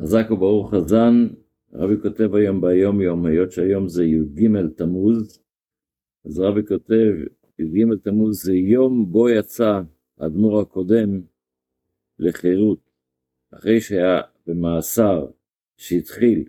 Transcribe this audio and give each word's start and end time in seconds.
חזק 0.00 0.30
וברוך 0.30 0.74
חזן, 0.74 1.28
רבי 1.72 1.94
כותב 2.02 2.34
היום 2.34 2.60
ביום 2.60 3.00
יום, 3.00 3.26
היות 3.26 3.52
שהיום 3.52 3.88
זה 3.88 4.04
י"ג 4.04 4.48
תמוז, 4.76 5.42
אז 6.24 6.38
רבי 6.38 6.66
כותב, 6.68 7.12
י"ג 7.58 7.94
תמוז 8.02 8.42
זה 8.42 8.54
יום 8.54 9.12
בו 9.12 9.28
יצא 9.28 9.80
האדמו"ר 10.18 10.60
הקודם 10.60 11.20
לחירות, 12.18 12.90
אחרי 13.54 13.80
שהיה 13.80 14.20
במאסר 14.46 15.26
שהתחיל 15.76 16.44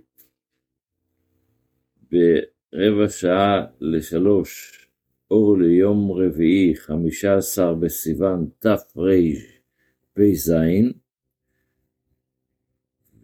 ברבע 2.12 3.10
שעה 3.10 3.66
לשלוש, 3.82 4.84
אור 5.32 5.58
ליום 5.58 6.12
רביעי, 6.12 6.76
חמישה 6.76 7.38
עשר 7.38 7.74
בסיוון 7.74 8.50
תרפ"ז, 8.60 10.54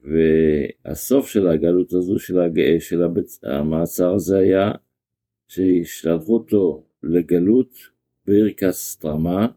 והסוף 0.04 1.28
של 1.28 1.48
הגלות 1.48 1.94
הזו, 1.94 2.20
של, 2.20 2.40
הג... 2.40 2.80
של 2.80 3.04
הבצ... 3.04 3.44
המעצר 3.44 4.14
הזה 4.14 4.38
היה 4.38 4.72
שהשלחו 5.48 6.34
אותו 6.34 6.86
לגלות 7.04 7.74
בעיר 8.26 8.54
קסטרמה, 8.58 9.48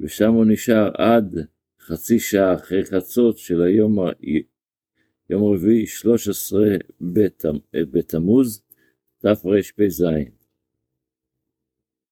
ושם 0.00 0.32
הוא 0.32 0.44
נשאר 0.48 0.90
עד 0.98 1.36
חצי 1.80 2.18
שעה 2.18 2.54
אחרי 2.54 2.84
חצות 2.84 3.38
של 3.38 3.62
היום, 3.62 3.98
יום 5.30 5.54
רביעי 5.54 5.86
13 5.86 6.66
בתמוז 7.72 8.62
תרפ"ז. 9.18 10.04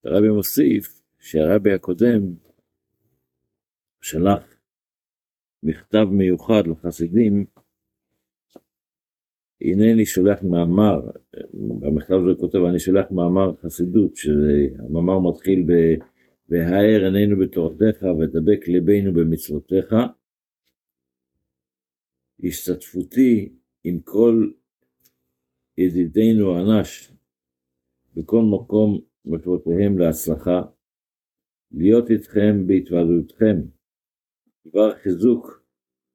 הרבי 0.05 0.29
מוסיף 0.29 1.02
שהרבי 1.19 1.73
הקודם 1.73 2.35
שלח 4.01 4.62
מכתב 5.62 6.07
מיוחד 6.11 6.62
לחסידים, 6.66 7.45
הנני 9.61 10.07
שולח 10.07 10.43
מאמר, 10.43 11.01
במכתב 11.55 12.15
הזה 12.15 12.41
כותב, 12.41 12.59
אני 12.59 12.79
שולח 12.79 13.10
מאמר 13.10 13.57
חסידות, 13.57 14.16
שהמאמר 14.16 15.18
מתחיל 15.18 15.65
ב... 15.66 15.73
והאר 16.49 17.05
עינינו 17.05 17.37
בתורתך 17.38 18.02
ודבק 18.21 18.68
ליבנו 18.68 19.13
במצוותיך. 19.13 19.95
השתתפותי 22.45 23.52
עם 23.85 24.01
כל 24.01 24.51
ידידינו 25.79 26.59
אנש 26.60 27.13
בכל 28.16 28.43
מקום 28.43 29.01
מטרותיהם 29.24 29.99
להצלחה, 29.99 30.63
להיות 31.73 32.10
איתכם 32.10 32.66
בהתוועדותכם, 32.66 33.57
דבר 34.66 34.95
חיזוק 34.95 35.65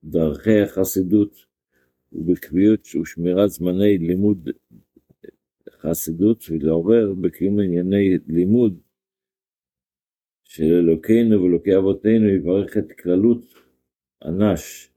דרכי 0.04 0.62
החסידות 0.62 1.36
ובקביעות 2.12 2.88
ושמירת 3.02 3.50
זמני 3.50 3.98
לימוד 3.98 4.50
חסידות 5.70 6.44
ולעורר 6.50 7.14
בקיום 7.22 7.60
ענייני 7.60 8.18
לימוד 8.28 8.80
של 10.44 10.64
אלוקינו 10.64 11.44
ואלוקי 11.44 11.78
אבותינו 11.78 12.30
יברך 12.30 12.78
את 12.78 12.92
כללות 12.92 13.54
אנש, 14.26 14.92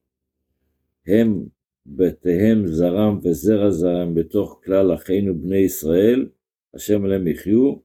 הם 1.06 1.46
בתיהם 1.86 2.66
זרם 2.66 3.18
וזרע 3.22 3.70
זרם 3.70 4.14
בתוך 4.14 4.60
כלל 4.64 4.94
אחינו 4.94 5.38
בני 5.38 5.56
ישראל, 5.56 6.28
השם 6.74 7.04
עליהם 7.04 7.26
יחיו, 7.26 7.76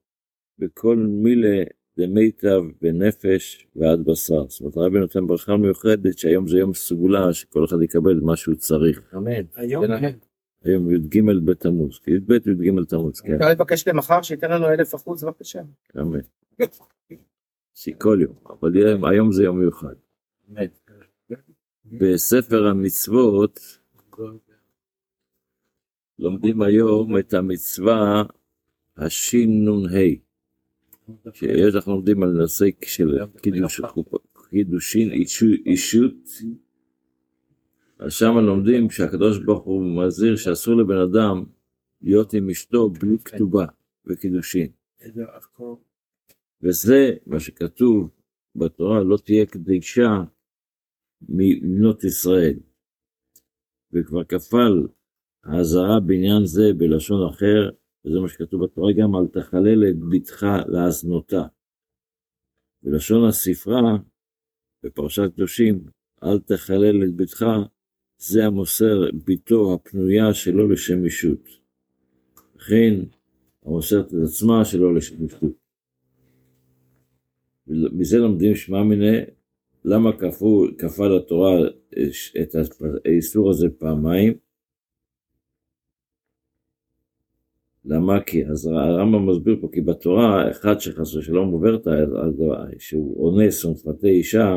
בכל 0.59 0.95
מילה 0.95 1.63
דמיטב 1.99 2.61
בנפש 2.81 3.67
ועד 3.75 4.05
בשר. 4.05 4.47
זאת 4.47 4.61
אומרת, 4.61 4.77
הרבי 4.77 4.99
נותן 4.99 5.27
ברכה 5.27 5.57
מיוחדת 5.57 6.17
שהיום 6.17 6.47
זה 6.47 6.57
יום 6.57 6.73
סגולה, 6.73 7.33
שכל 7.33 7.65
אחד 7.65 7.81
יקבל 7.81 8.19
מה 8.19 8.35
שהוא 8.35 8.55
צריך. 8.55 9.01
אמן. 9.15 9.31
היום, 9.55 9.85
כן. 9.87 10.17
היום 10.63 10.91
י"ג 10.91 11.21
בתמוז, 11.45 11.99
כי 11.99 12.11
י"ב 12.11 12.31
י"ג 12.31 12.83
תמוז, 12.89 13.21
כן. 13.21 13.33
אפשר 13.33 13.49
לבקש 13.49 13.87
למחר 13.87 14.21
שייתן 14.21 14.51
לנו 14.51 14.69
אלף 14.69 14.95
אחוז 14.95 15.23
בבקשה. 15.23 15.61
אמן. 16.01 16.19
שכל 17.73 18.17
יום, 18.21 18.33
אבל 18.49 18.77
היום- 18.77 19.05
היום 19.05 19.31
זה 19.31 19.43
יום 19.43 19.59
מיוחד. 19.59 19.93
אמן. 20.49 20.65
בספר 21.85 22.67
המצוות 22.67 23.59
לומדים 26.19 26.61
היום 26.61 27.17
את 27.17 27.33
המצווה 27.33 28.23
השנ"ה, 28.97 29.71
שיש 31.33 31.75
אנחנו 31.75 31.91
לומדים 31.91 32.23
על 32.23 32.29
נושא 32.29 32.65
של 32.85 33.17
קידושין 34.49 35.11
אישו- 35.11 35.61
אישות, 35.65 36.13
אז 37.99 38.13
שם 38.13 38.37
לומדים 38.37 38.89
שהקדוש 38.89 39.39
ברוך 39.45 39.63
הוא 39.63 40.05
מזהיר 40.05 40.35
שאסור 40.35 40.75
לבן 40.75 40.97
אדם 40.97 41.43
להיות 42.01 42.33
עם 42.33 42.49
אשתו 42.49 42.89
בלי 42.89 43.17
כתובה 43.25 43.65
וקידושין. 44.05 44.67
וזה 46.61 47.11
מה 47.25 47.39
שכתוב 47.39 48.09
בתורה, 48.55 49.03
לא 49.03 49.17
תהיה 49.17 49.45
קדישה 49.45 50.09
מבנות 51.21 52.03
ישראל. 52.03 52.59
וכבר 53.93 54.23
כפל 54.23 54.87
האזהרה 55.43 55.99
בעניין 55.99 56.45
זה 56.45 56.63
בלשון 56.77 57.29
אחר, 57.29 57.69
וזה 58.05 58.19
מה 58.19 58.27
שכתוב 58.27 58.63
בתורה 58.63 58.93
גם, 58.93 59.15
אל 59.15 59.27
תחלל 59.27 59.89
את 59.89 59.95
בתך 60.09 60.45
להזנותה. 60.67 61.43
בלשון 62.83 63.27
הספרה, 63.27 63.97
בפרשת 64.83 65.33
קדושים, 65.33 65.83
אל 66.23 66.39
תחלל 66.39 67.03
את 67.03 67.15
בתך, 67.15 67.45
זה 68.17 68.45
המוסר 68.45 69.09
ביתו 69.25 69.73
הפנויה 69.73 70.33
שלא 70.33 70.69
לשם 70.69 71.05
אישות. 71.05 71.47
וכן, 72.55 72.93
המוסרת 73.65 74.07
את 74.07 74.13
עצמה 74.23 74.65
שלא 74.65 74.95
לשם 74.95 75.23
אישות. 75.23 75.65
מזה 77.67 78.17
לומדים 78.17 78.55
שמע 78.55 78.83
מיניה, 78.83 79.25
למה 79.85 80.09
כפה 80.77 81.07
לתורה 81.07 81.67
את 82.41 82.55
האיסור 83.05 83.49
הזה 83.49 83.67
פעמיים? 83.69 84.44
למה? 87.85 88.23
כי 88.23 88.45
אז 88.45 88.65
הרמב"ם 88.65 89.29
מסביר 89.29 89.57
פה, 89.61 89.69
כי 89.71 89.81
בתורה, 89.81 90.51
אחד 90.51 90.79
שחס 90.79 91.15
ושלום 91.15 91.51
עובר 91.51 91.75
את 91.75 91.87
ה... 91.87 91.91
שהוא 92.79 93.25
אונס 93.25 93.65
ומפתה 93.65 94.07
אישה, 94.07 94.55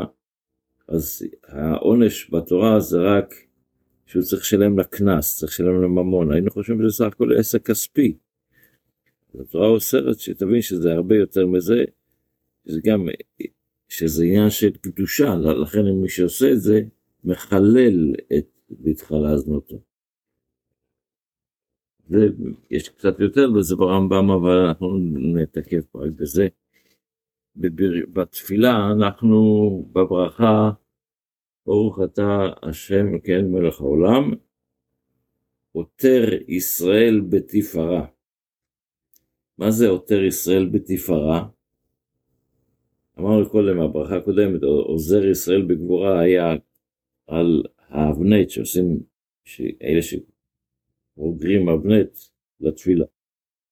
אז 0.88 1.22
העונש 1.46 2.30
בתורה 2.32 2.80
זה 2.80 2.98
רק 3.00 3.34
שהוא 4.06 4.22
צריך 4.22 4.42
לשלם 4.42 4.78
לה 4.78 4.84
קנס, 4.84 5.38
צריך 5.38 5.52
לשלם 5.52 5.82
לה 5.82 5.88
ממון. 5.88 6.32
היינו 6.32 6.50
חושבים 6.50 6.82
שזה 6.82 6.96
סך 6.96 7.04
הכל 7.04 7.36
עסק 7.38 7.66
כספי. 7.66 8.16
התורה 9.40 9.68
אוסרת 9.68 10.18
שתבין 10.18 10.62
שזה 10.62 10.92
הרבה 10.92 11.16
יותר 11.16 11.46
מזה, 11.46 11.84
שזה 12.66 12.80
גם, 12.84 13.08
שזה 13.88 14.24
עניין 14.24 14.50
של 14.50 14.70
קדושה, 14.70 15.34
לכן 15.36 15.86
מי 16.02 16.08
שעושה 16.08 16.52
את 16.52 16.60
זה, 16.60 16.80
מחלל 17.24 18.14
את 18.38 18.46
ביתך 18.70 19.12
להזנותו. 19.12 19.88
ויש 22.10 22.88
קצת 22.88 23.20
יותר 23.20 23.46
לזה 23.46 23.76
ברמב"ם, 23.76 24.30
אבל 24.30 24.56
אנחנו 24.56 24.98
נתעכב 25.34 25.82
רק 25.94 26.10
בזה. 26.16 26.48
בבר- 27.56 28.06
בתפילה 28.12 28.91
אנחנו 28.92 29.38
בברכה, 29.92 30.70
ברוך 31.66 31.98
אתה 32.04 32.46
השם 32.62 33.19
כן 33.19 33.46
מלך 33.50 33.80
העולם, 33.80 34.30
עוטר 35.72 36.24
ישראל 36.48 37.20
בתפארה. 37.20 38.06
מה 39.58 39.70
זה 39.70 39.88
עוטר 39.88 40.22
ישראל 40.25 40.69
בתפארה? 40.69 41.48
אמרנו 43.19 43.50
קודם, 43.50 43.80
הברכה 43.80 44.16
הקודמת, 44.16 44.62
עוזר 44.62 45.26
ישראל 45.26 45.62
בגבורה 45.62 46.20
היה 46.20 46.54
על 47.26 47.62
האבנט 47.88 48.50
שעושים, 48.50 49.00
אלה 49.82 50.02
שאוגרים 51.19 51.69
אבנט 51.69 52.19
לתפילה. 52.61 53.05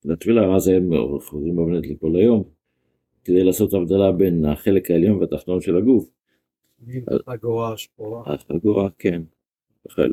לתפילה, 0.04 0.56
אז 0.56 0.68
הם 0.68 0.90
חוזרים 1.20 1.58
אבנט 1.58 1.86
לכל 1.86 2.16
היום, 2.16 2.44
כדי 3.24 3.44
לעשות 3.44 3.74
הבדלה 3.74 4.12
בין 4.12 4.44
החלק 4.44 4.90
העליון 4.90 5.18
והתחתון 5.18 5.60
של 5.60 5.76
הגוף. 5.76 6.08
חגורה 7.30 7.76
שחורה. 7.76 8.34
החגורה, 8.34 8.90
כן. 8.98 9.22
יכולה 9.86 10.08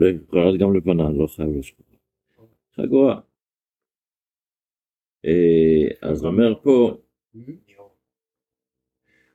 להיות 0.46 0.60
גם 0.60 0.76
לבנה, 0.76 1.10
לא 1.10 1.28
חייב 1.28 1.50
להיות 1.50 1.64
שחורה. 1.64 1.98
חגורה. 2.76 3.20
אה, 5.26 6.10
אז 6.10 6.26
אומר 6.26 6.54
פה, 6.64 6.98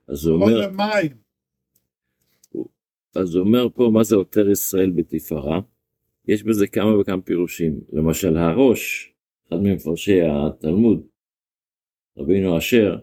אז 0.07 0.25
הוא 0.25 0.35
אומר. 0.35 0.69
אז 3.15 3.35
הוא 3.35 3.45
אומר 3.45 3.69
פה 3.69 3.89
מה 3.93 4.03
זה 4.03 4.15
עוטר 4.15 4.49
ישראל 4.49 4.91
בתפארה. 4.95 5.59
יש 6.29 6.43
בזה 6.43 6.67
כמה 6.67 6.99
וכמה 6.99 7.21
פירושים. 7.21 7.79
למשל 7.93 8.37
הראש, 8.37 9.13
אחד 9.47 9.57
ממפרשי 9.57 10.21
התלמוד, 10.21 11.07
רבינו 12.17 12.57
אשר, 12.57 12.97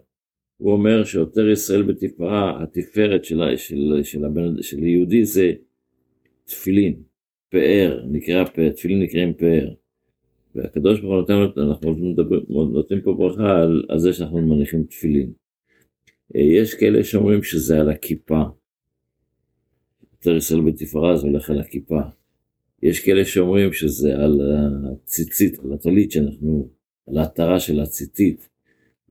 הוא 0.56 0.73
אומר 0.73 1.05
שעוטר 1.05 1.49
ישראל 1.49 1.82
בתפארה, 1.82 2.62
התפארת 2.62 3.25
של, 3.25 3.40
של, 3.56 4.00
של, 4.02 4.25
הבן, 4.25 4.62
של 4.62 4.82
יהודי 4.82 5.25
זה 5.25 5.52
תפילין, 6.44 7.02
פאר, 7.50 8.05
נקרא 8.11 8.44
פאר, 8.44 8.70
תפילין 8.70 9.02
נקראים 9.02 9.34
פאר. 9.34 9.75
והקדוש 10.55 11.00
ברוך 11.00 11.28
הוא 11.28 11.37
נותן, 11.37 11.61
אנחנו 11.61 11.94
מדבר, 11.94 12.40
נותנים 12.49 13.00
פה 13.00 13.14
ברכה 13.14 13.62
על, 13.62 13.84
על 13.88 13.99
זה 13.99 14.12
שאנחנו 14.12 14.40
מניחים 14.40 14.84
תפילין. 14.84 15.32
אה, 16.37 16.40
יש 16.40 16.75
כאלה 16.75 17.05
שאומרים 17.05 17.43
שזה 17.43 17.81
על 17.81 17.90
הכיפה. 17.90 18.43
יותר 20.12 20.37
ישראל 20.37 20.61
בתפארה 20.61 21.17
זה 21.17 21.26
הולך 21.26 21.50
על 21.50 21.61
הכיפה. 21.61 22.00
יש 22.82 23.00
כאלה 23.05 23.25
שאומרים 23.25 23.73
שזה 23.73 24.14
על 24.14 24.40
הציצית, 24.93 25.58
על 25.58 25.73
הטלית 25.73 26.11
שאנחנו, 26.11 26.69
על 27.08 27.19
ההתרה 27.19 27.61
של 27.61 27.81
הציצית. 27.81 28.49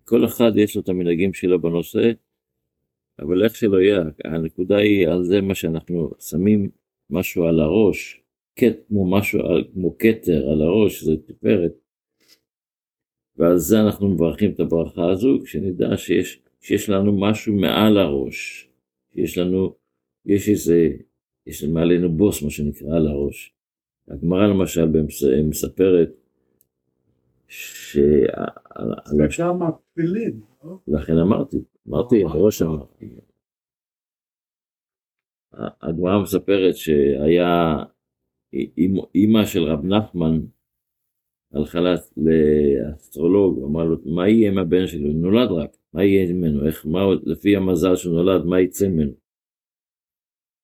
כל 0.04 0.26
אחד 0.26 0.52
יש 0.56 0.76
לו 0.76 0.82
את 0.82 0.90
המנהגים 0.90 1.34
שלו 1.34 1.62
בנושא, 1.62 2.12
אבל 3.20 3.44
איך 3.44 3.56
שלא 3.56 3.82
יהיה, 3.82 4.04
הנקודה 4.26 4.78
היא 4.78 5.08
על 5.08 5.24
זה 5.24 5.42
מה 5.42 5.56
שאנחנו 5.56 6.12
שמים 6.20 6.70
משהו 7.10 7.44
על 7.44 7.60
הראש, 7.60 8.22
כמו 8.56 9.12
משהו, 9.12 9.40
כמו 9.74 9.98
כתר 9.98 10.50
על 10.52 10.62
הראש, 10.62 11.04
זה 11.04 11.12
תפארת. 11.26 11.74
ועל 13.38 13.58
זה 13.58 13.82
אנחנו 13.82 14.10
מברכים 14.10 14.52
את 14.52 14.60
הברכה 14.60 15.12
הזו, 15.12 15.40
כשנדע 15.44 15.98
שיש, 15.98 16.42
שיש 16.62 16.90
לנו 16.90 17.20
משהו 17.20 17.54
מעל 17.54 17.98
הראש, 17.98 18.70
שיש 19.14 19.38
לנו, 19.38 19.76
יש 20.26 20.50
איזה, 20.50 20.90
יש 21.48 21.64
מעלינו 21.64 22.10
בוס, 22.18 22.42
מה 22.44 22.50
שנקרא, 22.50 22.96
על 22.96 23.08
הראש. 23.08 23.55
הגמרא 24.08 24.48
למשל 24.48 24.86
מספרת 25.50 26.10
ש... 27.48 27.98
שם 29.30 29.60
תפילין, 29.92 30.42
לא? 30.64 30.78
לכן 30.88 31.18
אמרתי, 31.18 31.58
אמרתי, 31.88 32.24
הראש 32.24 32.62
אמרתי. 32.62 33.10
הגמרא 35.82 36.22
מספרת 36.24 36.76
שהיה 36.76 37.84
אימא 39.16 39.46
של 39.46 39.64
רב 39.64 39.86
נחמן 39.86 40.40
הלכה 41.54 41.80
לאסטרולוג, 42.18 43.64
אמר 43.64 43.84
לו, 43.84 43.98
מה 44.06 44.30
יהיה 44.30 44.52
עם 44.52 44.58
הבן 44.58 44.88
שלו? 44.88 45.08
הוא 45.08 45.22
נולד 45.22 45.52
רק, 45.52 45.78
מה 45.94 46.04
יהיה 46.04 46.34
ממנו? 46.34 46.68
איך, 46.68 46.86
מה, 46.86 47.00
לפי 47.24 47.56
המזל 47.56 47.96
שהוא 47.96 48.16
נולד, 48.16 48.46
מה 48.46 48.62
יצא 48.62 48.88
ממנו? 48.88 49.14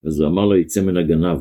אז 0.06 0.20
הוא 0.20 0.30
אמר 0.30 0.46
לו, 0.46 0.56
יצא 0.56 0.82
מן 0.82 0.98
הגנב. 0.98 1.40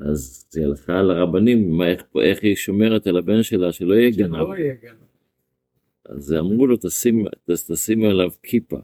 אז 0.00 0.48
היא 0.54 0.64
הלכה 0.64 1.02
לרבנים, 1.02 1.70
מה, 1.70 1.88
איך, 1.88 2.02
איך 2.22 2.42
היא 2.42 2.56
שומרת 2.56 3.06
על 3.06 3.16
הבן 3.16 3.42
שלה 3.42 3.72
שלא 3.72 3.94
יהיה 3.94 4.10
גנב. 4.10 4.36
שלא 4.36 4.56
יהיה 4.58 4.74
גנב. 4.74 5.08
אז 6.04 6.32
אמרו 6.32 6.66
לו, 6.66 6.76
תשים, 6.76 7.24
תשים 7.72 8.04
עליו 8.04 8.30
כיפה. 8.42 8.76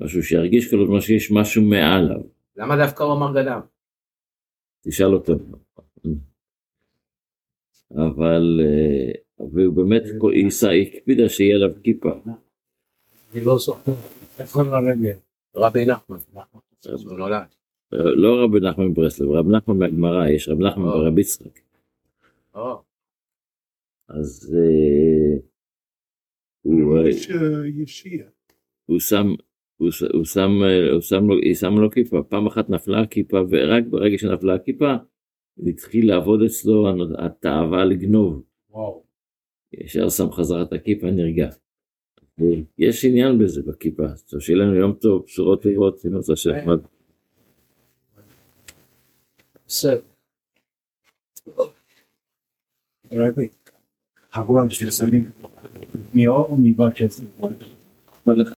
משהו 0.00 0.22
שירגיש 0.22 0.68
כאילו 0.68 1.02
שיש 1.02 1.32
משהו 1.32 1.62
מעליו. 1.62 2.20
למה 2.56 2.76
דווקא 2.76 3.02
הוא 3.02 3.12
אמר 3.12 3.42
גנב? 3.42 3.62
תשאל 4.80 5.14
אותו. 5.14 5.32
אבל, 7.92 8.60
אה, 8.64 9.12
והוא 9.38 9.74
באמת, 9.76 10.02
היא 10.32 10.48
הקפידה 10.82 11.28
שיהיה 11.28 11.56
עליו 11.56 11.70
כיפה. 11.82 12.10
אני 13.34 13.44
לא 13.44 13.58
זוכר. 13.58 13.92
איפה 14.38 14.62
לרגל? 14.62 15.18
רבי 15.56 15.86
נחמן. 15.86 16.16
הוא 16.84 17.18
נולד. 17.18 17.54
לא 17.92 18.44
רבי 18.44 18.60
נחמן 18.60 18.84
מברסלב, 18.84 19.30
רבי 19.30 19.52
נחמן 19.52 19.78
מהגמרא, 19.78 20.28
יש 20.28 20.48
רבי 20.48 20.64
נחמן 20.64 20.84
אה. 20.84 20.96
ורבי 20.96 21.20
יצחק. 21.20 21.60
או, 22.54 22.82
אז 24.08 24.56
אה, 24.58 25.38
הוא, 26.62 26.98
אה, 26.98 27.04
אה, 27.04 27.10
שם, 29.00 29.26
הוא 29.76 30.24
שם, 30.24 30.50
אה, 30.64 30.92
הוא 30.92 31.00
שם 31.00 31.24
לו, 31.28 31.34
היא 31.38 31.54
שמה 31.54 31.80
לו 31.80 31.90
כיפה, 31.90 32.22
פעם 32.28 32.46
אחת 32.46 32.70
נפלה 32.70 33.00
הכיפה 33.00 33.40
ורק 33.50 33.84
ברגע 33.90 34.18
שנפלה 34.18 34.54
הכיפה, 34.54 34.94
התחיל 35.66 36.08
לעבוד 36.08 36.42
אצלו 36.42 36.88
התאווה 37.18 37.84
לגנוב, 37.84 38.42
וואו. 38.70 39.04
ישר 39.72 40.08
שם 40.08 40.30
חזרה 40.30 40.62
את 40.62 40.72
הכיפה 40.72 41.10
נרגע. 41.10 41.48
יש 42.78 43.04
עניין 43.04 43.38
בזה 43.38 43.62
בכיפה, 43.62 44.02
שיהיה 44.38 44.58
לנו 44.58 44.74
יום 44.74 44.92
טוב, 44.92 45.24
בשורות 45.24 45.62
טובות, 45.62 46.00
תנות 46.00 46.28
השם. 46.28 46.50
בסדר. 46.50 46.93
רבי. 53.12 53.48
הגוע 54.34 54.70
של 54.70 54.90
סמים. 54.90 55.30
מאור 56.14 56.46
או 56.46 56.56
מבקש? 56.58 57.20
מה 58.26 58.34
לך? 58.34 58.53